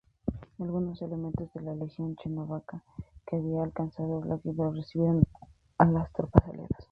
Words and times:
Algunos 0.57 0.99
elementos 1.03 1.53
de 1.53 1.61
la 1.61 1.75
Legión 1.75 2.15
Checoslovaca 2.15 2.83
que 3.27 3.35
habían 3.35 3.65
alcanzado 3.65 4.19
Vladivostok, 4.21 4.73
recibieron 4.77 5.27
alas 5.77 6.11
tropas 6.11 6.43
aliadas. 6.47 6.71